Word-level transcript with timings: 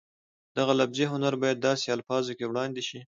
دغه 0.57 0.73
لفظي 0.79 1.05
هنر 1.13 1.33
باید 1.41 1.63
داسې 1.67 1.85
الفاظو 1.95 2.31
کې 2.37 2.45
وړاندې 2.47 2.81
شي 2.89 2.99